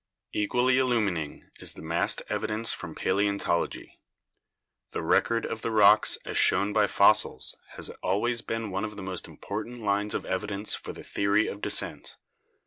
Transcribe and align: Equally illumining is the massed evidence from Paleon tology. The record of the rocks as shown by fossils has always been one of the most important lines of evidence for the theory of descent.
Equally 0.33 0.79
illumining 0.79 1.51
is 1.59 1.73
the 1.73 1.83
massed 1.83 2.23
evidence 2.27 2.73
from 2.73 2.95
Paleon 2.95 3.37
tology. 3.39 3.99
The 4.93 5.03
record 5.03 5.45
of 5.45 5.61
the 5.61 5.69
rocks 5.69 6.17
as 6.25 6.39
shown 6.39 6.73
by 6.73 6.87
fossils 6.87 7.55
has 7.73 7.91
always 8.01 8.41
been 8.41 8.71
one 8.71 8.83
of 8.83 8.95
the 8.97 9.03
most 9.03 9.27
important 9.27 9.81
lines 9.83 10.15
of 10.15 10.25
evidence 10.25 10.73
for 10.73 10.91
the 10.91 11.03
theory 11.03 11.45
of 11.45 11.61
descent. 11.61 12.17